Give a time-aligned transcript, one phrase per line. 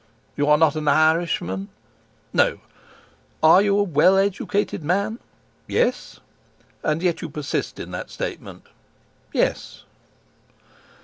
[0.35, 1.69] "You are not an Irishman?"
[2.33, 2.57] "No."
[3.43, 5.19] "Are you a well educated man?"
[5.67, 6.19] "Yes."
[6.81, 8.65] "And yet you persist in that statement?"
[9.31, 9.83] "Yes."